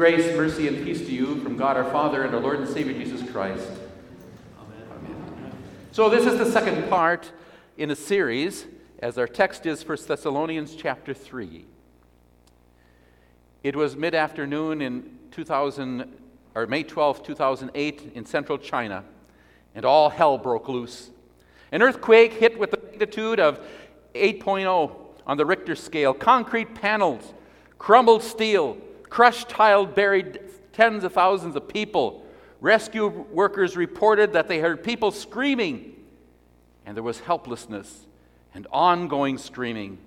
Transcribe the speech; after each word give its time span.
Grace, 0.00 0.34
mercy, 0.34 0.66
and 0.66 0.82
peace 0.82 1.00
to 1.00 1.12
you 1.12 1.36
from 1.42 1.58
God 1.58 1.76
our 1.76 1.84
Father 1.92 2.22
and 2.22 2.34
our 2.34 2.40
Lord 2.40 2.58
and 2.58 2.66
Savior 2.66 2.94
Jesus 2.94 3.20
Christ. 3.30 3.68
Amen. 4.58 5.52
So, 5.92 6.08
this 6.08 6.24
is 6.24 6.38
the 6.38 6.50
second 6.50 6.88
part 6.88 7.30
in 7.76 7.90
a 7.90 7.94
series, 7.94 8.64
as 9.00 9.18
our 9.18 9.26
text 9.26 9.66
is 9.66 9.86
1 9.86 9.98
Thessalonians 10.08 10.74
chapter 10.74 11.12
3. 11.12 11.66
It 13.62 13.76
was 13.76 13.94
mid 13.94 14.14
afternoon 14.14 14.80
in 14.80 15.18
2000, 15.32 16.10
or 16.54 16.66
May 16.66 16.82
12, 16.82 17.22
2008, 17.22 18.12
in 18.14 18.24
central 18.24 18.56
China, 18.56 19.04
and 19.74 19.84
all 19.84 20.08
hell 20.08 20.38
broke 20.38 20.70
loose. 20.70 21.10
An 21.72 21.82
earthquake 21.82 22.32
hit 22.32 22.58
with 22.58 22.72
a 22.72 22.78
magnitude 22.78 23.38
of 23.38 23.60
8.0 24.14 24.96
on 25.26 25.36
the 25.36 25.44
Richter 25.44 25.76
scale. 25.76 26.14
Concrete 26.14 26.74
panels, 26.74 27.34
crumbled 27.76 28.22
steel, 28.22 28.78
crushed 29.10 29.48
tile 29.48 29.84
buried 29.84 30.40
tens 30.72 31.04
of 31.04 31.12
thousands 31.12 31.56
of 31.56 31.68
people. 31.68 32.24
Rescue 32.60 33.08
workers 33.08 33.76
reported 33.76 34.32
that 34.32 34.48
they 34.48 34.60
heard 34.60 34.84
people 34.84 35.10
screaming, 35.10 35.96
and 36.86 36.96
there 36.96 37.02
was 37.02 37.20
helplessness 37.20 38.06
and 38.54 38.66
ongoing 38.72 39.36
screaming. 39.36 39.98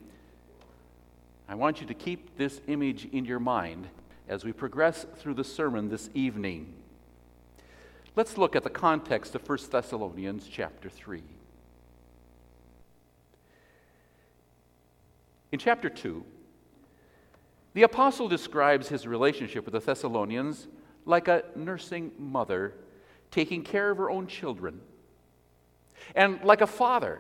I 1.48 1.56
want 1.56 1.82
you 1.82 1.88
to 1.88 1.94
keep 1.94 2.38
this 2.38 2.62
image 2.68 3.06
in 3.12 3.26
your 3.26 3.40
mind 3.40 3.88
as 4.28 4.46
we 4.46 4.54
progress 4.54 5.06
through 5.18 5.34
the 5.34 5.44
sermon 5.44 5.90
this 5.90 6.10
evening. 6.14 6.74
Let's 8.16 8.38
look 8.38 8.56
at 8.56 8.64
the 8.64 8.70
context 8.70 9.36
of 9.36 9.48
1 9.48 9.58
Thessalonians 9.72 10.48
chapter 10.48 10.90
3. 10.90 11.24
In 15.52 15.60
chapter 15.60 15.90
2, 15.90 16.24
the 17.74 17.84
apostle 17.84 18.28
describes 18.28 18.88
his 18.88 19.08
relationship 19.08 19.66
with 19.66 19.74
the 19.74 19.80
Thessalonians 19.80 20.68
like 21.06 21.28
a 21.28 21.44
nursing 21.56 22.12
mother 22.18 22.74
taking 23.32 23.64
care 23.64 23.90
of 23.90 23.98
her 23.98 24.12
own 24.12 24.28
children, 24.28 24.80
and 26.16 26.44
like 26.44 26.62
a 26.62 26.68
father 26.68 27.20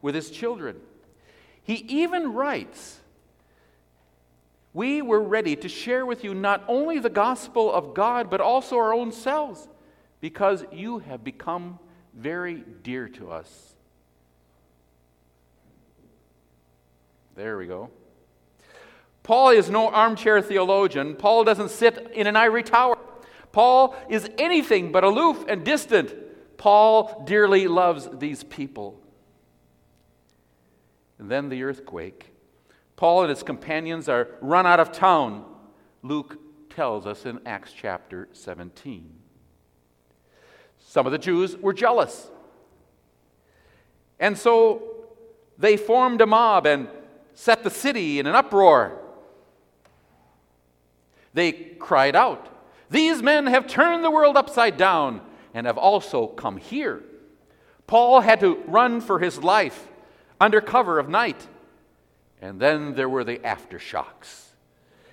with 0.00 0.14
his 0.14 0.30
children. 0.30 0.76
He 1.62 1.74
even 1.74 2.32
writes, 2.32 3.00
We 4.72 5.02
were 5.02 5.22
ready 5.22 5.56
to 5.56 5.68
share 5.68 6.06
with 6.06 6.24
you 6.24 6.32
not 6.32 6.64
only 6.68 6.98
the 6.98 7.10
gospel 7.10 7.70
of 7.70 7.92
God, 7.92 8.30
but 8.30 8.40
also 8.40 8.76
our 8.76 8.94
own 8.94 9.12
selves, 9.12 9.68
because 10.20 10.64
you 10.72 11.00
have 11.00 11.22
become 11.22 11.78
very 12.14 12.64
dear 12.82 13.08
to 13.10 13.30
us. 13.30 13.74
There 17.34 17.58
we 17.58 17.66
go. 17.66 17.90
Paul 19.26 19.48
is 19.48 19.68
no 19.68 19.88
armchair 19.88 20.40
theologian. 20.40 21.16
Paul 21.16 21.42
doesn't 21.42 21.72
sit 21.72 22.12
in 22.14 22.28
an 22.28 22.36
ivory 22.36 22.62
tower. 22.62 22.96
Paul 23.50 23.96
is 24.08 24.30
anything 24.38 24.92
but 24.92 25.02
aloof 25.02 25.44
and 25.48 25.64
distant. 25.64 26.14
Paul 26.58 27.24
dearly 27.26 27.66
loves 27.66 28.08
these 28.20 28.44
people. 28.44 29.00
And 31.18 31.28
then 31.28 31.48
the 31.48 31.64
earthquake. 31.64 32.34
Paul 32.94 33.22
and 33.22 33.30
his 33.30 33.42
companions 33.42 34.08
are 34.08 34.28
run 34.40 34.64
out 34.64 34.78
of 34.78 34.92
town, 34.92 35.44
Luke 36.04 36.38
tells 36.70 37.04
us 37.04 37.26
in 37.26 37.40
Acts 37.44 37.72
chapter 37.76 38.28
17. 38.30 39.12
Some 40.78 41.04
of 41.04 41.10
the 41.10 41.18
Jews 41.18 41.56
were 41.56 41.72
jealous. 41.72 42.30
And 44.20 44.38
so 44.38 44.84
they 45.58 45.76
formed 45.76 46.20
a 46.20 46.26
mob 46.26 46.64
and 46.64 46.86
set 47.34 47.64
the 47.64 47.70
city 47.70 48.20
in 48.20 48.28
an 48.28 48.36
uproar. 48.36 49.02
They 51.36 51.52
cried 51.52 52.16
out, 52.16 52.48
These 52.88 53.22
men 53.22 53.46
have 53.46 53.66
turned 53.66 54.02
the 54.02 54.10
world 54.10 54.38
upside 54.38 54.78
down 54.78 55.20
and 55.52 55.66
have 55.66 55.76
also 55.76 56.28
come 56.28 56.56
here. 56.56 57.04
Paul 57.86 58.22
had 58.22 58.40
to 58.40 58.62
run 58.66 59.02
for 59.02 59.18
his 59.18 59.42
life 59.42 59.86
under 60.40 60.62
cover 60.62 60.98
of 60.98 61.10
night. 61.10 61.46
And 62.40 62.58
then 62.58 62.94
there 62.94 63.08
were 63.10 63.22
the 63.22 63.36
aftershocks. 63.36 64.46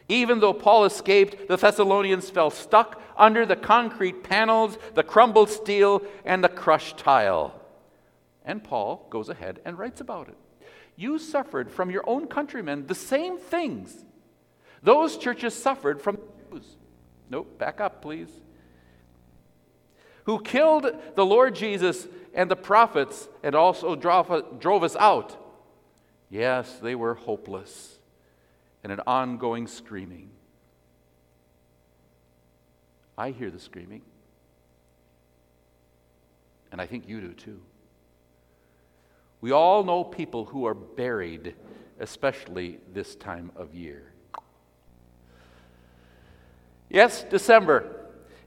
Even 0.08 0.40
though 0.40 0.54
Paul 0.54 0.86
escaped, 0.86 1.50
the 1.50 1.58
Thessalonians 1.58 2.30
fell 2.30 2.50
stuck 2.50 3.02
under 3.18 3.46
the 3.46 3.58
concrete 3.58 4.24
panels, 4.24 4.78
the 4.94 5.04
crumbled 5.04 5.50
steel, 5.50 6.04
and 6.24 6.42
the 6.42 6.50
crushed 6.50 6.98
tile. 6.98 7.54
And 8.46 8.64
Paul 8.64 9.08
goes 9.10 9.28
ahead 9.28 9.60
and 9.66 9.78
writes 9.78 10.00
about 10.00 10.30
it. 10.30 10.38
You 10.96 11.20
suffered 11.20 11.70
from 11.70 11.92
your 11.92 12.08
own 12.10 12.28
countrymen 12.28 12.88
the 12.88 12.96
same 12.96 13.38
things 13.38 14.06
those 14.84 15.18
churches 15.18 15.54
suffered 15.54 16.02
from 16.02 16.18
Jews. 16.52 16.76
Nope, 17.30 17.58
back 17.58 17.82
up, 17.82 18.02
please. 18.02 18.30
Who 20.26 20.40
killed 20.40 20.92
the 21.16 21.26
Lord 21.26 21.56
Jesus 21.56 22.08
and 22.34 22.50
the 22.52 22.56
prophets 22.56 23.28
and 23.42 23.56
also 23.56 23.96
drove, 23.96 24.60
drove 24.60 24.84
us 24.84 24.96
out. 24.96 25.38
Yes, 26.30 26.80
they 26.80 26.96
were 26.96 27.16
hopeless 27.16 28.00
and 28.84 28.92
an 28.92 29.02
ongoing 29.08 29.68
screaming. 29.68 30.30
I 33.18 33.32
hear 33.32 33.52
the 33.52 33.60
screaming. 33.60 34.02
And 36.72 36.82
I 36.82 36.88
think 36.88 37.08
you 37.08 37.22
do 37.22 37.34
too. 37.34 37.62
We 39.42 39.52
all 39.52 39.84
know 39.84 40.04
people 40.04 40.46
who 40.46 40.66
are 40.66 40.74
buried, 40.74 41.56
especially 42.00 42.80
this 42.94 43.16
time 43.16 43.52
of 43.56 43.76
year. 43.76 44.13
Yes, 46.94 47.24
December. 47.24 47.90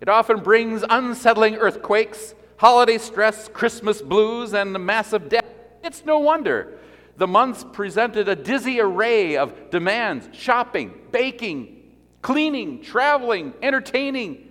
It 0.00 0.08
often 0.08 0.40
brings 0.40 0.84
unsettling 0.88 1.56
earthquakes, 1.56 2.32
holiday 2.58 2.96
stress, 2.96 3.48
Christmas 3.48 4.00
blues, 4.00 4.54
and 4.54 4.72
the 4.72 4.78
massive 4.78 5.28
debt. 5.28 5.80
It's 5.82 6.04
no 6.04 6.20
wonder. 6.20 6.78
The 7.16 7.26
months 7.26 7.64
presented 7.72 8.28
a 8.28 8.36
dizzy 8.36 8.80
array 8.80 9.36
of 9.36 9.70
demands 9.70 10.28
shopping, 10.32 10.94
baking, 11.10 11.90
cleaning, 12.22 12.82
traveling, 12.82 13.52
entertaining. 13.62 14.48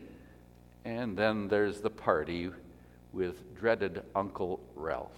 And 0.84 1.16
then 1.16 1.48
there's 1.48 1.80
the 1.80 1.90
party 1.90 2.52
with 3.14 3.56
dreaded 3.58 4.04
Uncle 4.14 4.60
Ralph. 4.76 5.12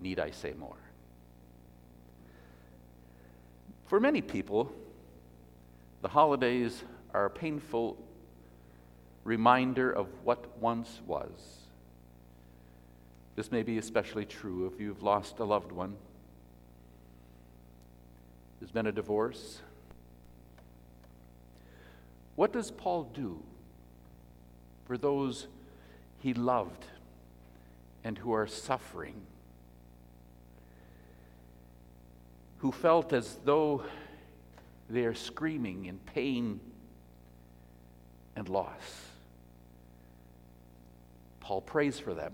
Need 0.00 0.20
I 0.20 0.30
say 0.30 0.52
more? 0.56 0.76
For 3.86 3.98
many 3.98 4.20
people, 4.20 4.72
the 6.06 6.12
holidays 6.12 6.84
are 7.12 7.24
a 7.24 7.30
painful 7.30 7.96
reminder 9.24 9.90
of 9.90 10.06
what 10.22 10.56
once 10.58 11.00
was. 11.04 11.66
This 13.34 13.50
may 13.50 13.64
be 13.64 13.76
especially 13.78 14.24
true 14.24 14.70
if 14.72 14.80
you've 14.80 15.02
lost 15.02 15.40
a 15.40 15.44
loved 15.44 15.72
one. 15.72 15.96
There's 18.60 18.70
been 18.70 18.86
a 18.86 18.92
divorce. 18.92 19.60
What 22.36 22.52
does 22.52 22.70
Paul 22.70 23.10
do 23.12 23.42
for 24.84 24.96
those 24.96 25.48
he 26.20 26.34
loved 26.34 26.84
and 28.04 28.16
who 28.16 28.30
are 28.30 28.46
suffering? 28.46 29.22
who 32.58 32.72
felt 32.72 33.12
as 33.12 33.38
though 33.44 33.84
they 34.88 35.04
are 35.04 35.14
screaming 35.14 35.86
in 35.86 35.98
pain 35.98 36.60
and 38.36 38.48
loss. 38.48 39.06
Paul 41.40 41.60
prays 41.60 41.98
for 41.98 42.14
them. 42.14 42.32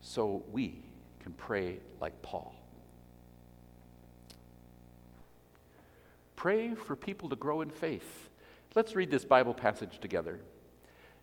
So 0.00 0.42
we 0.50 0.82
can 1.22 1.32
pray 1.32 1.78
like 2.00 2.20
Paul. 2.22 2.54
Pray 6.36 6.74
for 6.74 6.94
people 6.96 7.28
to 7.28 7.36
grow 7.36 7.60
in 7.60 7.70
faith. 7.70 8.30
Let's 8.74 8.94
read 8.94 9.10
this 9.10 9.24
Bible 9.24 9.54
passage 9.54 9.98
together. 9.98 10.40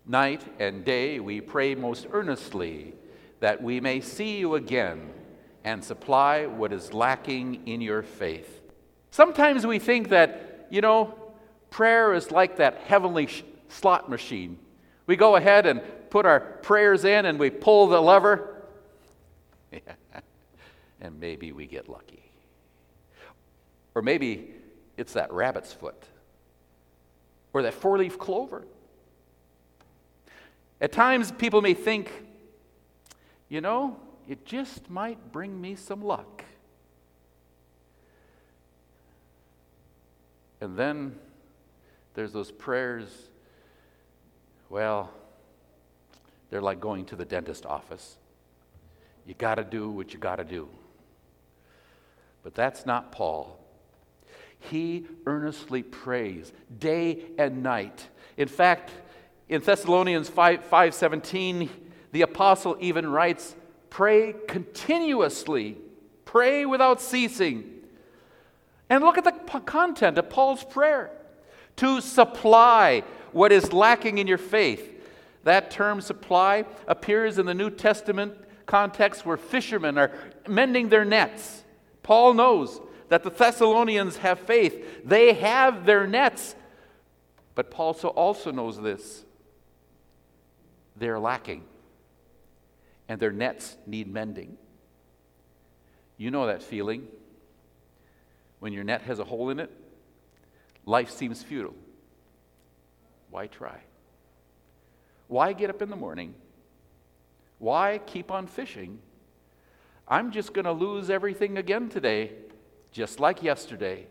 Night 0.06 0.44
and 0.60 0.84
day 0.84 1.20
we 1.20 1.42
pray 1.42 1.74
most 1.74 2.08
earnestly 2.12 2.94
that 3.40 3.62
we 3.64 3.80
may 3.80 4.02
see 4.02 4.38
you 4.38 4.56
again 4.56 5.10
and 5.66 5.84
supply 5.84 6.46
what 6.46 6.72
is 6.72 6.94
lacking 6.94 7.68
in 7.68 7.82
your 7.82 8.04
faith. 8.04 8.62
Sometimes 9.10 9.66
we 9.66 9.80
think 9.80 10.10
that, 10.10 10.68
you 10.70 10.80
know, 10.80 11.16
prayer 11.72 12.14
is 12.14 12.32
like 12.32 12.58
that 12.58 12.78
heavenly 12.86 13.26
sh- 13.26 13.44
slot 13.68 14.08
machine. 14.08 14.60
We 15.08 15.16
go 15.16 15.36
ahead 15.36 15.66
and 15.66 15.82
put 16.12 16.28
our 16.28 16.40
prayers 16.40 17.04
in 17.04 17.26
and 17.26 17.40
we 17.40 17.50
pull 17.50 17.88
the 17.88 18.00
lever, 18.00 18.62
and 21.02 21.20
maybe 21.20 21.52
we 21.52 21.66
get 21.66 21.90
lucky. 21.90 22.32
Or 23.96 24.04
maybe 24.04 24.54
it's 24.98 25.14
that 25.14 25.34
rabbit's 25.34 25.74
foot 25.74 26.04
or 27.54 27.64
that 27.64 27.74
four 27.74 27.98
leaf 27.98 28.20
clover. 28.20 28.68
At 30.80 30.92
times, 30.92 31.32
people 31.32 31.62
may 31.62 31.74
think, 31.74 32.12
you 33.50 33.62
know, 33.62 33.98
it 34.28 34.46
just 34.46 34.90
might 34.90 35.32
bring 35.32 35.60
me 35.60 35.76
some 35.76 36.04
luck. 36.04 36.44
And 40.62 40.78
then 40.78 41.16
there's 42.14 42.32
those 42.32 42.52
prayers, 42.52 43.10
well, 44.70 45.12
they're 46.50 46.62
like 46.62 46.80
going 46.80 47.06
to 47.06 47.16
the 47.16 47.26
dentist 47.26 47.66
office. 47.66 48.18
You 49.28 49.34
got 49.34 49.56
to 49.56 49.64
do 49.64 49.90
what 49.90 50.14
you 50.14 50.20
got 50.20 50.38
to 50.38 50.44
do. 50.44 50.70
But 52.44 52.56
that's 52.56 52.86
not 52.86 53.12
Paul. 53.12 53.60
He 54.60 55.06
earnestly 55.26 55.84
prays 55.84 56.54
day 56.80 57.26
and 57.38 57.62
night. 57.62 58.08
In 58.38 58.48
fact, 58.48 58.92
in 59.50 59.62
Thessalonians 59.62 60.30
5, 60.30 60.70
5:17, 60.70 61.70
the 62.12 62.22
apostle 62.22 62.78
even 62.80 63.08
writes, 63.08 63.56
"Pray 63.96 64.36
continuously, 64.50 65.78
pray 66.26 66.66
without 66.66 67.00
ceasing." 67.00 67.82
And 68.90 69.02
look 69.06 69.18
at 69.18 69.24
the 69.24 69.32
content 69.62 70.18
of 70.18 70.30
Paul's 70.30 70.66
prayer 70.66 71.12
to 71.78 72.02
supply 72.02 73.06
what 73.32 73.54
is 73.54 73.72
lacking 73.72 74.18
in 74.18 74.28
your 74.28 74.38
faith. 74.38 75.02
That 75.46 75.72
term 75.72 76.02
supply 76.02 76.66
appears 76.90 77.40
in 77.40 77.46
the 77.46 77.54
New 77.54 77.70
Testament 77.70 78.34
context 78.66 79.26
where 79.26 79.38
fishermen 79.38 79.98
are 79.98 80.12
mending 80.46 80.90
their 80.90 81.06
nets. 81.06 81.64
Paul 82.04 82.34
knows 82.34 82.82
that 83.08 83.24
the 83.24 83.30
Thessalonians 83.30 84.18
have 84.18 84.42
faith, 84.42 85.06
they 85.06 85.36
have 85.36 85.86
their 85.86 86.06
nets. 86.06 86.54
But 87.54 87.72
Paul 87.72 87.94
also 87.94 88.52
knows 88.52 88.82
this 88.82 89.24
they're 90.98 91.18
lacking, 91.18 91.64
and 93.08 93.20
their 93.20 93.32
nets 93.32 93.78
need 93.86 94.12
mending. 94.12 94.58
You 96.18 96.32
know 96.32 96.48
that 96.48 96.64
feeling 96.64 97.08
when 98.60 98.74
your 98.74 98.84
net 98.84 99.02
has 99.04 99.20
a 99.20 99.24
hole 99.24 99.50
in 99.50 99.60
it, 99.60 99.70
life 100.86 101.12
seems 101.12 101.44
futile. 101.44 101.76
Why 103.30 103.48
try? 103.48 103.80
Why 105.28 105.54
get 105.54 105.70
up 105.70 105.82
in 105.82 105.90
the 105.90 105.96
morning? 105.96 106.34
Why 107.60 108.00
keep 108.06 108.32
on 108.32 108.48
fishing? 108.48 109.00
I'm 110.08 110.32
just 110.32 110.54
going 110.54 110.66
to 110.66 110.72
lose 110.72 111.10
everything 111.10 111.58
again 111.58 111.90
today, 111.90 112.32
just 112.92 113.20
like 113.20 113.42
yesterday. 113.42 114.08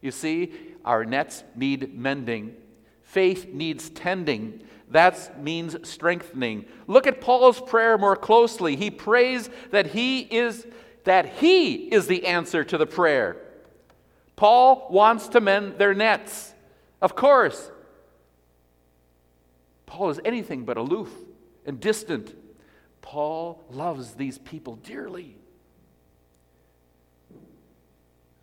You 0.00 0.10
see, 0.10 0.52
our 0.84 1.04
nets 1.04 1.44
need 1.54 1.96
mending. 1.96 2.56
Faith 3.02 3.48
needs 3.52 3.90
tending. 3.90 4.62
That 4.92 5.42
means 5.42 5.76
strengthening. 5.88 6.66
Look 6.86 7.06
at 7.06 7.20
Paul's 7.20 7.60
prayer 7.60 7.96
more 7.96 8.14
closely. 8.14 8.76
He 8.76 8.90
prays 8.90 9.48
that 9.70 9.86
he 9.86 10.20
is 10.20 10.66
that 11.04 11.26
he 11.26 11.74
is 11.74 12.06
the 12.06 12.26
answer 12.26 12.62
to 12.62 12.78
the 12.78 12.86
prayer. 12.86 13.36
Paul 14.36 14.86
wants 14.90 15.28
to 15.28 15.40
mend 15.40 15.78
their 15.78 15.94
nets. 15.94 16.52
Of 17.00 17.16
course. 17.16 17.70
Paul 19.86 20.10
is 20.10 20.20
anything 20.24 20.64
but 20.64 20.76
aloof 20.76 21.10
and 21.66 21.80
distant. 21.80 22.34
Paul 23.00 23.64
loves 23.70 24.12
these 24.12 24.38
people 24.38 24.76
dearly. 24.76 25.36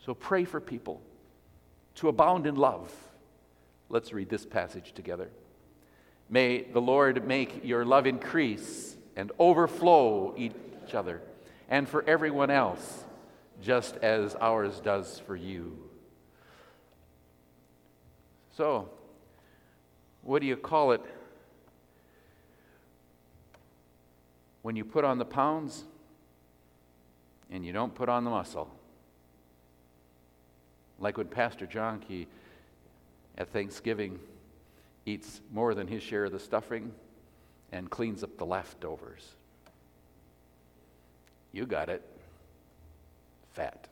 So 0.06 0.14
pray 0.14 0.46
for 0.46 0.60
people 0.60 1.02
to 1.96 2.10
abound 2.10 2.46
in 2.48 2.56
love. 2.56 2.94
Let's 3.88 4.12
read 4.12 4.30
this 4.30 4.46
passage 4.46 4.94
together. 4.94 5.30
May 6.30 6.62
the 6.62 6.82
Lord 6.82 7.26
make 7.28 7.66
your 7.66 7.84
love 7.86 8.06
increase 8.06 8.96
and 9.16 9.32
overflow 9.40 10.36
each 10.38 10.54
other 10.94 11.22
and 11.70 11.88
for 11.88 12.04
everyone 12.08 12.50
else, 12.50 13.06
just 13.62 13.98
as 13.98 14.36
ours 14.40 14.80
does 14.80 15.20
for 15.26 15.36
you. 15.36 15.78
So, 18.56 18.90
what 20.22 20.42
do 20.42 20.48
you 20.48 20.58
call 20.58 20.92
it 20.92 21.02
when 24.62 24.76
you 24.76 24.84
put 24.84 25.06
on 25.06 25.18
the 25.18 25.26
pounds 25.26 25.84
and 27.50 27.66
you 27.66 27.72
don't 27.72 27.94
put 27.94 28.10
on 28.10 28.24
the 28.24 28.30
muscle? 28.30 28.70
Like 31.00 31.18
when 31.18 31.28
Pastor 31.28 31.66
Jahnke 31.66 32.28
at 33.38 33.54
Thanksgiving 33.54 34.20
eats 35.10 35.42
more 35.52 35.74
than 35.74 35.88
his 35.88 36.04
share 36.04 36.26
of 36.26 36.32
the 36.32 36.40
stuffing 36.40 36.92
and 37.72 37.90
cleans 37.90 38.24
up 38.24 38.38
the 38.38 38.46
leftovers. 38.46 39.28
You 41.52 41.66
got 41.66 41.90
it. 41.90 42.04
Fat. 43.54 43.88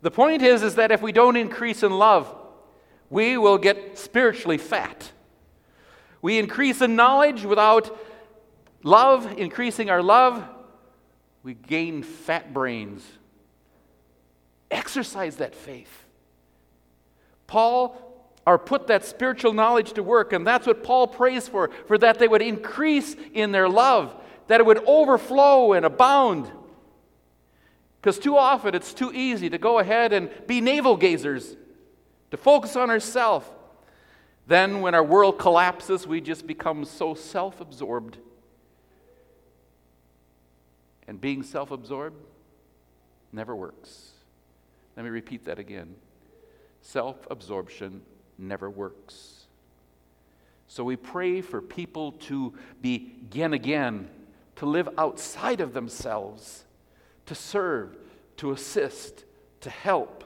The 0.00 0.10
point 0.10 0.42
is, 0.42 0.62
is 0.62 0.76
that 0.76 0.90
if 0.90 1.02
we 1.02 1.12
don't 1.12 1.36
increase 1.36 1.82
in 1.82 1.92
love, 1.92 2.34
we 3.10 3.36
will 3.36 3.58
get 3.58 3.98
spiritually 3.98 4.58
fat. 4.58 5.10
We 6.22 6.38
increase 6.38 6.80
in 6.80 6.96
knowledge 6.96 7.44
without 7.44 7.96
love, 8.82 9.38
increasing 9.38 9.90
our 9.90 10.02
love, 10.02 10.44
we 11.42 11.54
gain 11.54 12.02
fat 12.02 12.52
brains. 12.52 13.04
Exercise 14.70 15.36
that 15.36 15.54
faith. 15.54 16.04
Paul 17.46 18.07
or 18.48 18.58
put 18.58 18.86
that 18.86 19.04
spiritual 19.04 19.52
knowledge 19.52 19.92
to 19.92 20.02
work, 20.02 20.32
and 20.32 20.46
that's 20.46 20.66
what 20.66 20.82
Paul 20.82 21.06
prays 21.06 21.46
for, 21.46 21.68
for 21.86 21.98
that 21.98 22.18
they 22.18 22.26
would 22.26 22.40
increase 22.40 23.14
in 23.34 23.52
their 23.52 23.68
love, 23.68 24.16
that 24.46 24.58
it 24.58 24.64
would 24.64 24.82
overflow 24.86 25.74
and 25.74 25.84
abound. 25.84 26.50
Because 28.00 28.18
too 28.18 28.38
often 28.38 28.74
it's 28.74 28.94
too 28.94 29.12
easy 29.12 29.50
to 29.50 29.58
go 29.58 29.80
ahead 29.80 30.14
and 30.14 30.30
be 30.46 30.62
navel 30.62 30.96
gazers, 30.96 31.56
to 32.30 32.38
focus 32.38 32.74
on 32.74 32.88
ourselves. 32.88 33.46
Then, 34.46 34.80
when 34.80 34.94
our 34.94 35.04
world 35.04 35.38
collapses, 35.38 36.06
we 36.06 36.22
just 36.22 36.46
become 36.46 36.86
so 36.86 37.12
self 37.12 37.60
absorbed. 37.60 38.16
And 41.06 41.20
being 41.20 41.42
self 41.42 41.70
absorbed 41.70 42.16
never 43.30 43.54
works. 43.54 44.12
Let 44.96 45.04
me 45.04 45.10
repeat 45.10 45.44
that 45.44 45.58
again 45.58 45.96
self 46.80 47.26
absorption 47.30 48.00
never 48.38 48.70
works. 48.70 49.46
So 50.66 50.84
we 50.84 50.96
pray 50.96 51.40
for 51.40 51.60
people 51.60 52.12
to 52.12 52.54
begin 52.80 53.52
again, 53.52 54.08
to 54.56 54.66
live 54.66 54.88
outside 54.96 55.60
of 55.60 55.72
themselves 55.72 56.64
to 57.28 57.34
serve, 57.34 57.94
to 58.38 58.52
assist, 58.52 59.24
to 59.60 59.68
help, 59.68 60.24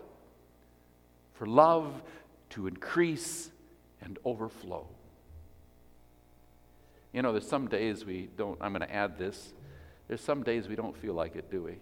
for 1.35 1.47
love 1.47 2.01
to 2.51 2.69
increase 2.69 3.51
and 4.01 4.19
overflow. 4.25 4.87
You 7.13 7.23
know, 7.23 7.33
there's 7.33 7.47
some 7.47 7.67
days 7.67 8.05
we 8.05 8.29
don't, 8.37 8.57
I'm 8.61 8.73
going 8.73 8.87
to 8.87 8.95
add 8.95 9.19
this, 9.19 9.53
there's 10.07 10.21
some 10.21 10.45
days 10.45 10.69
we 10.69 10.77
don't 10.77 10.97
feel 10.97 11.15
like 11.15 11.35
it, 11.35 11.51
do 11.51 11.63
we? 11.65 11.75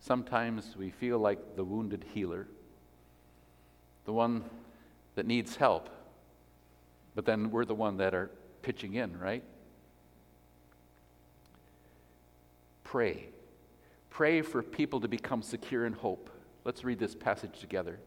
Sometimes 0.00 0.76
we 0.76 0.90
feel 0.90 1.18
like 1.18 1.56
the 1.56 1.64
wounded 1.64 2.04
healer, 2.12 2.48
the 4.04 4.12
one 4.12 4.44
that 5.14 5.26
needs 5.26 5.56
help, 5.56 5.88
but 7.14 7.24
then 7.24 7.50
we're 7.50 7.64
the 7.64 7.74
one 7.74 7.98
that 7.98 8.14
are 8.14 8.30
pitching 8.62 8.94
in, 8.94 9.18
right? 9.18 9.44
pray. 12.92 13.26
Pray 14.10 14.42
for 14.42 14.62
people 14.62 15.00
to 15.00 15.08
become 15.08 15.40
secure 15.40 15.86
in 15.86 15.94
hope. 15.94 16.28
Let's 16.62 16.84
read 16.84 16.98
this 16.98 17.14
passage 17.14 17.58
together. 17.58 17.98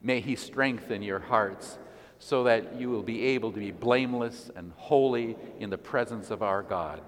May 0.00 0.20
He 0.20 0.36
strengthen 0.36 1.02
your 1.02 1.18
hearts 1.18 1.80
so 2.20 2.44
that 2.44 2.76
you 2.76 2.90
will 2.90 3.02
be 3.02 3.24
able 3.24 3.50
to 3.50 3.58
be 3.58 3.72
blameless 3.72 4.52
and 4.54 4.72
holy 4.76 5.36
in 5.58 5.68
the 5.68 5.78
presence 5.78 6.30
of 6.30 6.44
our 6.44 6.62
God. 6.62 7.00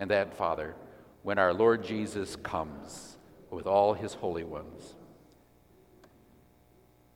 And 0.00 0.10
that, 0.10 0.34
Father, 0.34 0.74
when 1.22 1.38
our 1.38 1.54
Lord 1.54 1.84
Jesus 1.84 2.34
comes 2.34 3.16
with 3.48 3.68
all 3.68 3.94
His 3.94 4.14
holy 4.14 4.42
ones. 4.42 4.96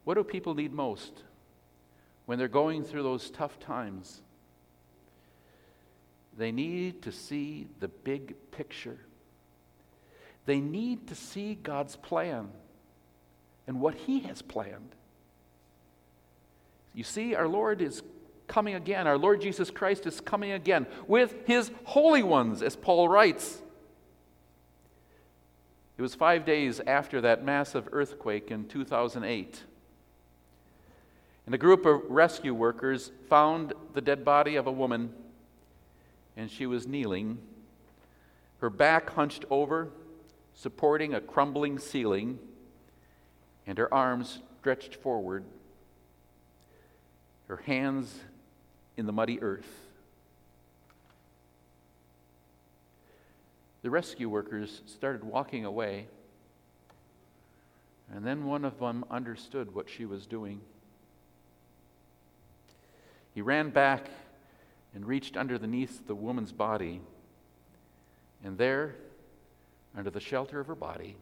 What 0.05 0.15
do 0.15 0.25
people 0.25 0.55
need 0.55 0.73
most 0.73 1.23
when 2.27 2.39
they're 2.39 2.49
going 2.49 2.85
through 2.85 3.03
those 3.03 3.31
tough 3.31 3.59
times? 3.59 4.21
They 6.37 6.53
need 6.53 7.03
to 7.03 7.13
see 7.13 7.69
the 7.81 7.89
big 7.89 8.35
picture. 8.51 8.99
They 10.47 10.61
need 10.61 11.09
to 11.09 11.15
see 11.15 11.55
God's 11.55 11.97
plan 11.97 12.49
and 13.67 13.81
what 13.81 13.95
He 13.95 14.21
has 14.21 14.43
planned. 14.43 14.95
You 16.93 17.05
see, 17.05 17.35
our 17.35 17.49
Lord 17.49 17.81
is 17.81 18.03
coming 18.47 18.75
again. 18.75 19.07
Our 19.07 19.17
Lord 19.17 19.41
Jesus 19.41 19.71
Christ 19.71 20.07
is 20.07 20.21
coming 20.21 20.53
again 20.53 20.87
with 21.07 21.35
His 21.47 21.71
holy 21.85 22.23
ones, 22.23 22.63
as 22.63 22.77
Paul 22.77 23.09
writes. 23.09 23.61
It 25.97 26.03
was 26.03 26.15
five 26.15 26.45
days 26.45 26.81
after 26.87 27.21
that 27.23 27.45
massive 27.45 27.89
earthquake 27.93 28.51
in 28.51 28.67
2008. 28.67 29.63
And 31.47 31.55
a 31.55 31.59
group 31.59 31.85
of 31.85 32.03
rescue 32.09 32.55
workers 32.55 33.13
found 33.29 33.75
the 33.93 34.01
dead 34.01 34.25
body 34.25 34.57
of 34.57 34.67
a 34.67 34.73
woman 34.73 35.13
and 36.37 36.51
she 36.51 36.67
was 36.67 36.87
kneeling, 36.87 37.39
her 38.59 38.71
back 38.71 39.11
hunched 39.11 39.45
over, 39.51 39.91
supporting 40.55 41.15
a 41.15 41.21
crumbling 41.21 41.79
ceiling 41.79 42.39
and 43.67 43.79
her 43.79 43.93
arms 43.93 44.41
stretched 44.61 44.97
forward, 44.97 45.45
her 47.49 47.59
hands 47.59 48.21
in 48.97 49.07
the 49.07 49.13
muddy 49.13 49.41
earth. 49.41 49.69
The 53.83 53.91
rescue 53.91 54.29
workers 54.29 54.81
started 54.87 55.23
walking 55.23 55.65
away, 55.65 56.07
and 58.11 58.27
then 58.27 58.47
one 58.47 58.65
of 58.65 58.79
them 58.79 59.05
understood 59.11 59.75
what 59.75 59.91
she 59.91 60.07
was 60.07 60.27
doing. 60.27 60.61
He 63.35 63.43
ran 63.43 63.71
back 63.71 64.09
and 64.95 65.05
reached 65.05 65.37
underneath 65.37 66.07
the 66.07 66.15
woman's 66.15 66.53
body, 66.53 67.01
and 68.45 68.57
there, 68.57 68.95
under 69.97 70.11
the 70.11 70.21
shelter 70.21 70.61
of 70.61 70.69
her 70.69 70.75
body, 70.75 71.17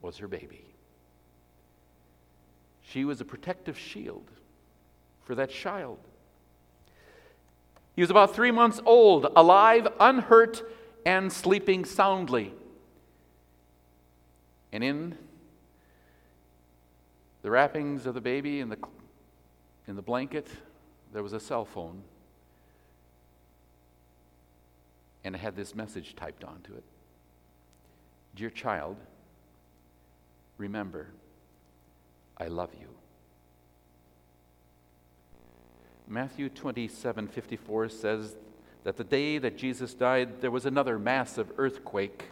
was 0.00 0.18
her 0.18 0.28
baby. 0.28 0.64
She 2.82 3.04
was 3.04 3.20
a 3.20 3.24
protective 3.24 3.76
shield 3.76 4.30
for 5.24 5.34
that 5.34 5.50
child. 5.50 5.98
He 7.96 8.02
was 8.02 8.10
about 8.10 8.34
three 8.34 8.50
months 8.50 8.80
old, 8.84 9.26
alive, 9.34 9.88
unhurt, 9.98 10.62
and 11.06 11.32
sleeping 11.32 11.84
soundly. 11.84 12.52
And 14.72 14.84
in 14.84 15.16
the 17.42 17.50
wrappings 17.50 18.06
of 18.06 18.14
the 18.14 18.20
baby 18.20 18.60
in 18.60 18.68
the, 18.68 18.78
in 19.86 19.96
the 19.96 20.02
blanket, 20.02 20.48
there 21.12 21.22
was 21.22 21.32
a 21.32 21.40
cell 21.40 21.64
phone. 21.64 22.02
And 25.22 25.34
it 25.34 25.38
had 25.38 25.56
this 25.56 25.74
message 25.74 26.14
typed 26.16 26.44
onto 26.44 26.74
it 26.74 26.84
Dear 28.34 28.50
child, 28.50 28.96
remember, 30.58 31.08
I 32.36 32.48
love 32.48 32.70
you. 32.78 32.88
Matthew 36.06 36.48
27 36.48 37.28
54 37.28 37.88
says 37.88 38.36
that 38.82 38.96
the 38.96 39.04
day 39.04 39.38
that 39.38 39.56
Jesus 39.56 39.94
died, 39.94 40.42
there 40.42 40.50
was 40.50 40.66
another 40.66 40.98
massive 40.98 41.50
earthquake, 41.56 42.24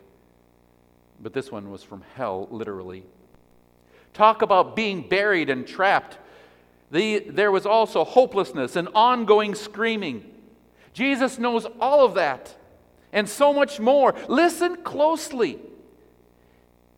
but 1.20 1.32
this 1.32 1.50
one 1.50 1.70
was 1.70 1.82
from 1.82 2.02
hell, 2.14 2.48
literally. 2.50 3.04
Talk 4.12 4.42
about 4.42 4.76
being 4.76 5.08
buried 5.08 5.48
and 5.48 5.66
trapped. 5.66 6.18
The, 6.92 7.20
there 7.20 7.50
was 7.50 7.64
also 7.64 8.04
hopelessness 8.04 8.76
and 8.76 8.86
ongoing 8.94 9.54
screaming. 9.54 10.30
Jesus 10.92 11.38
knows 11.38 11.66
all 11.80 12.04
of 12.04 12.14
that 12.14 12.54
and 13.14 13.26
so 13.26 13.54
much 13.54 13.80
more. 13.80 14.14
Listen 14.28 14.76
closely. 14.82 15.58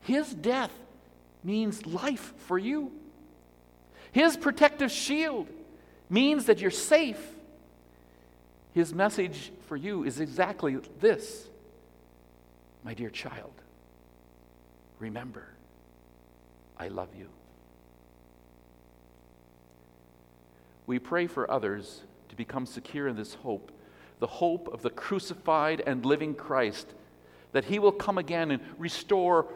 His 0.03 0.35
death 0.35 0.73
means 1.45 1.87
life 1.87 2.35
for 2.39 2.59
you. 2.59 2.91
His 4.11 4.37
protective 4.37 4.91
shield 4.91 5.47
means 6.11 6.47
that 6.47 6.61
you're 6.61 6.73
safe. 6.73 7.25
His 8.73 8.93
message 8.93 9.53
for 9.69 9.77
you 9.77 10.03
is 10.03 10.19
exactly 10.19 10.77
this 10.99 11.47
My 12.83 12.95
dear 12.95 13.11
child, 13.11 13.53
remember, 14.99 15.47
I 16.81 16.89
love 16.89 17.11
you. 17.17 17.29
We 20.87 20.99
pray 20.99 21.26
for 21.26 21.50
others 21.50 22.03
to 22.29 22.37
become 22.37 22.67
secure 22.67 23.09
in 23.09 23.17
this 23.17 23.35
hope, 23.35 23.73
the 24.19 24.26
hope 24.26 24.73
of 24.73 24.83
the 24.83 24.91
crucified 24.91 25.83
and 25.87 26.05
living 26.05 26.35
Christ, 26.35 26.95
that 27.53 27.67
he 27.67 27.79
will 27.79 27.93
come 27.93 28.19
again 28.19 28.50
and 28.50 28.62
restore 28.79 29.47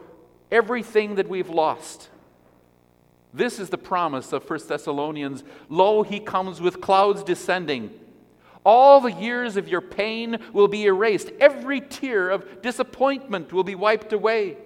everything 0.51 1.15
that 1.15 1.29
we've 1.29 1.49
lost. 1.49 2.09
This 3.33 3.59
is 3.59 3.69
the 3.69 3.77
promise 3.77 4.33
of 4.33 4.49
1 4.49 4.59
Thessalonians. 4.67 5.43
Lo, 5.69 6.01
he 6.01 6.19
comes 6.19 6.59
with 6.59 6.81
clouds 6.81 7.23
descending. 7.23 7.91
All 8.65 8.99
the 9.01 9.11
years 9.11 9.55
of 9.55 9.67
your 9.67 9.81
pain 9.81 10.39
will 10.51 10.67
be 10.67 10.85
erased. 10.85 11.29
Every 11.39 11.79
tear 11.79 12.29
of 12.29 12.61
disappointment 12.61 13.53
will 13.53 13.63
be 13.63 13.75
wiped 13.75 14.13
away. 14.13 14.57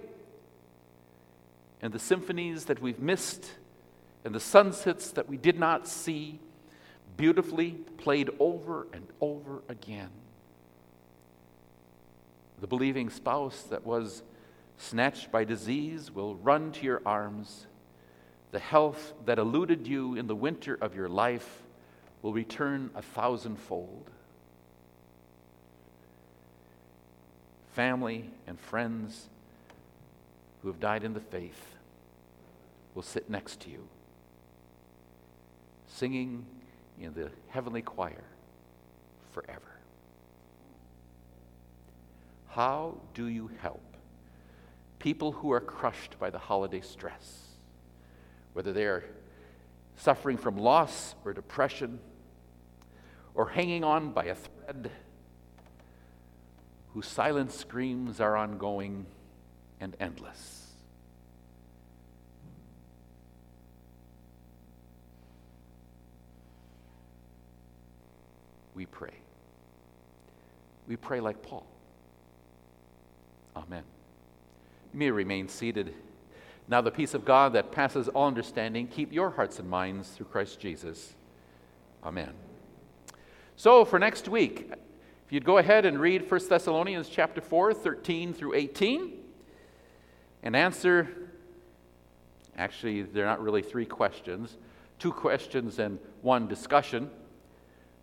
And 1.82 1.92
the 1.92 1.98
symphonies 1.98 2.64
that 2.64 2.80
we've 2.80 2.98
missed 2.98 3.52
and 4.24 4.34
the 4.34 4.40
sunsets 4.40 5.10
that 5.10 5.28
we 5.28 5.36
did 5.36 5.58
not 5.58 5.86
see, 5.86 6.40
beautifully 7.16 7.72
played 7.98 8.30
over 8.38 8.86
and 8.92 9.06
over 9.20 9.62
again. 9.68 10.10
The 12.60 12.66
believing 12.66 13.10
spouse 13.10 13.62
that 13.64 13.84
was 13.84 14.22
snatched 14.78 15.30
by 15.30 15.44
disease 15.44 16.10
will 16.10 16.34
run 16.36 16.72
to 16.72 16.84
your 16.84 17.02
arms. 17.04 17.66
The 18.52 18.58
health 18.58 19.12
that 19.26 19.38
eluded 19.38 19.86
you 19.86 20.14
in 20.14 20.26
the 20.26 20.34
winter 20.34 20.78
of 20.80 20.94
your 20.94 21.08
life 21.08 21.62
will 22.22 22.32
return 22.32 22.90
a 22.94 23.02
thousandfold. 23.02 24.10
Family 27.72 28.30
and 28.46 28.58
friends 28.58 29.28
who 30.62 30.68
have 30.68 30.80
died 30.80 31.04
in 31.04 31.12
the 31.12 31.20
faith 31.20 31.74
will 32.94 33.02
sit 33.02 33.28
next 33.28 33.60
to 33.60 33.70
you, 33.70 33.86
singing 35.88 36.46
in 37.00 37.14
the 37.14 37.30
heavenly 37.48 37.82
choir 37.82 38.24
forever. 39.32 39.60
How 42.48 42.96
do 43.14 43.26
you 43.26 43.50
help 43.60 43.82
people 44.98 45.32
who 45.32 45.52
are 45.52 45.60
crushed 45.60 46.18
by 46.18 46.30
the 46.30 46.38
holiday 46.38 46.80
stress, 46.80 47.48
whether 48.52 48.72
they 48.72 48.84
are 48.84 49.04
suffering 49.96 50.36
from 50.36 50.56
loss 50.56 51.14
or 51.24 51.32
depression? 51.32 51.98
or 53.34 53.48
hanging 53.48 53.82
on 53.84 54.12
by 54.12 54.24
a 54.24 54.34
thread, 54.34 54.90
whose 56.94 57.06
silent 57.06 57.52
screams 57.52 58.20
are 58.20 58.36
ongoing 58.36 59.06
and 59.80 59.96
endless. 59.98 60.73
We 68.84 68.88
pray. 68.88 69.14
We 70.86 70.96
pray 70.96 71.20
like 71.20 71.40
Paul. 71.40 71.64
Amen. 73.56 73.82
You 74.92 74.98
may 74.98 75.10
remain 75.10 75.48
seated. 75.48 75.94
Now, 76.68 76.82
the 76.82 76.90
peace 76.90 77.14
of 77.14 77.24
God 77.24 77.54
that 77.54 77.72
passes 77.72 78.08
all 78.08 78.26
understanding, 78.26 78.86
keep 78.86 79.10
your 79.10 79.30
hearts 79.30 79.58
and 79.58 79.70
minds 79.70 80.10
through 80.10 80.26
Christ 80.26 80.60
Jesus. 80.60 81.14
Amen. 82.04 82.34
So 83.56 83.86
for 83.86 83.98
next 83.98 84.28
week, 84.28 84.70
if 84.70 85.32
you'd 85.32 85.46
go 85.46 85.56
ahead 85.56 85.86
and 85.86 85.98
read 85.98 86.30
1 86.30 86.48
Thessalonians 86.50 87.08
chapter 87.08 87.40
4, 87.40 87.72
13 87.72 88.34
through 88.34 88.52
18, 88.52 89.12
and 90.42 90.54
answer, 90.54 91.08
actually, 92.58 93.00
they're 93.00 93.24
not 93.24 93.42
really 93.42 93.62
three 93.62 93.86
questions, 93.86 94.58
two 94.98 95.10
questions 95.10 95.78
and 95.78 95.98
one 96.20 96.46
discussion. 96.46 97.08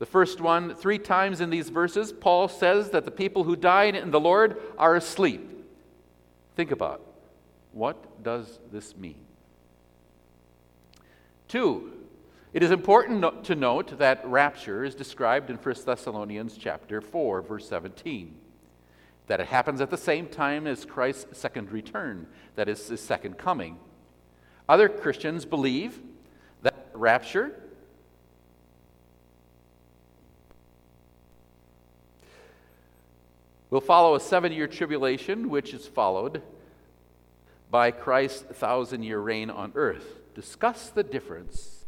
The 0.01 0.07
first 0.07 0.41
one, 0.41 0.73
three 0.73 0.97
times 0.97 1.41
in 1.41 1.51
these 1.51 1.69
verses, 1.69 2.11
Paul 2.11 2.47
says 2.47 2.89
that 2.89 3.05
the 3.05 3.11
people 3.11 3.43
who 3.43 3.55
died 3.55 3.95
in 3.95 4.09
the 4.09 4.19
Lord 4.19 4.59
are 4.79 4.95
asleep. 4.95 5.47
Think 6.55 6.71
about 6.71 7.05
what 7.71 8.23
does 8.23 8.57
this 8.71 8.97
mean? 8.97 9.23
Two, 11.47 11.93
it 12.51 12.63
is 12.63 12.71
important 12.71 13.43
to 13.43 13.53
note 13.53 13.99
that 13.99 14.25
rapture 14.25 14.83
is 14.83 14.95
described 14.95 15.51
in 15.51 15.57
1 15.57 15.75
Thessalonians 15.85 16.57
chapter 16.57 16.99
4 16.99 17.43
verse 17.43 17.69
17. 17.69 18.33
That 19.27 19.39
it 19.39 19.49
happens 19.49 19.81
at 19.81 19.91
the 19.91 19.97
same 19.97 20.25
time 20.25 20.65
as 20.65 20.83
Christ's 20.83 21.37
second 21.37 21.71
return, 21.71 22.25
that 22.55 22.67
is 22.67 22.87
his 22.87 23.01
second 23.01 23.37
coming. 23.37 23.77
Other 24.67 24.89
Christians 24.89 25.45
believe 25.45 26.01
that 26.63 26.87
rapture 26.95 27.60
will 33.71 33.81
follow 33.81 34.13
a 34.13 34.19
7-year 34.19 34.67
tribulation 34.67 35.49
which 35.49 35.73
is 35.73 35.87
followed 35.87 36.43
by 37.71 37.89
Christ's 37.89 38.43
thousand-year 38.43 39.19
reign 39.19 39.49
on 39.49 39.71
earth. 39.75 40.19
Discuss 40.35 40.89
the 40.89 41.03
difference 41.03 41.85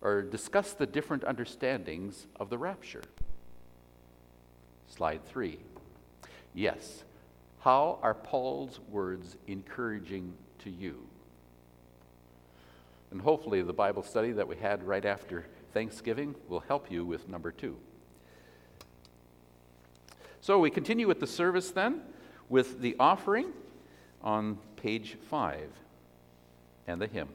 or 0.00 0.22
discuss 0.22 0.72
the 0.72 0.86
different 0.86 1.24
understandings 1.24 2.26
of 2.36 2.48
the 2.48 2.56
rapture. 2.56 3.02
Slide 4.86 5.24
three. 5.26 5.58
Yes, 6.54 7.04
how 7.60 7.98
are 8.02 8.14
Paul's 8.14 8.80
words 8.88 9.36
encouraging 9.46 10.32
to 10.60 10.70
you? 10.70 11.06
And 13.10 13.20
hopefully, 13.20 13.62
the 13.62 13.72
Bible 13.72 14.04
study 14.04 14.30
that 14.32 14.46
we 14.46 14.56
had 14.56 14.84
right 14.84 15.04
after 15.04 15.46
Thanksgiving 15.74 16.36
will 16.48 16.60
help 16.60 16.90
you 16.90 17.04
with 17.04 17.28
number 17.28 17.50
two. 17.50 17.76
So, 20.40 20.58
we 20.58 20.70
continue 20.70 21.06
with 21.06 21.20
the 21.20 21.26
service 21.26 21.70
then. 21.70 22.02
with 22.50 22.80
the 22.80 22.96
offering 22.98 23.46
on 24.22 24.58
page 24.76 25.16
5 25.30 25.70
and 26.86 27.00
the 27.00 27.06
hymn. 27.06 27.28